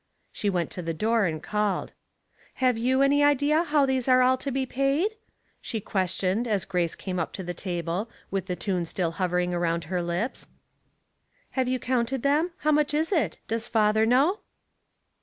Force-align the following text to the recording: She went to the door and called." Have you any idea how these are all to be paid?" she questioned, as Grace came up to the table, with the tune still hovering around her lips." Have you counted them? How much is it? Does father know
She 0.31 0.49
went 0.49 0.71
to 0.71 0.81
the 0.81 0.95
door 0.95 1.25
and 1.25 1.43
called." 1.43 1.93
Have 2.63 2.75
you 2.75 3.03
any 3.03 3.23
idea 3.23 3.61
how 3.63 3.85
these 3.85 4.07
are 4.07 4.23
all 4.23 4.35
to 4.37 4.49
be 4.49 4.65
paid?" 4.65 5.11
she 5.61 5.79
questioned, 5.79 6.47
as 6.47 6.65
Grace 6.65 6.95
came 6.95 7.19
up 7.19 7.33
to 7.33 7.43
the 7.43 7.53
table, 7.53 8.09
with 8.31 8.47
the 8.47 8.55
tune 8.55 8.85
still 8.85 9.11
hovering 9.11 9.53
around 9.53 9.83
her 9.83 10.01
lips." 10.01 10.47
Have 11.51 11.67
you 11.67 11.77
counted 11.77 12.23
them? 12.23 12.49
How 12.61 12.71
much 12.71 12.95
is 12.95 13.11
it? 13.11 13.37
Does 13.47 13.67
father 13.67 14.07
know 14.07 14.39